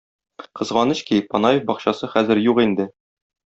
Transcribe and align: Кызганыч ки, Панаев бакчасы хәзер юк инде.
Кызганыч 0.59 1.03
ки, 1.11 1.21
Панаев 1.35 1.67
бакчасы 1.69 2.13
хәзер 2.17 2.45
юк 2.51 2.67
инде. 2.69 2.93